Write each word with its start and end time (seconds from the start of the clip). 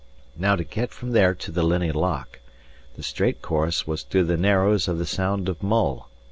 Now 0.35 0.55
to 0.55 0.63
get 0.63 0.89
from 0.89 1.11
there 1.11 1.35
to 1.35 1.51
the 1.51 1.61
Linnhe 1.61 1.93
Loch, 1.93 2.39
the 2.95 3.03
straight 3.03 3.43
course 3.43 3.85
was 3.85 4.01
through 4.01 4.23
the 4.23 4.35
narrows 4.35 4.87
of 4.87 4.97
the 4.97 5.05
Sound 5.05 5.47
of 5.47 5.61
Mull. 5.61 6.09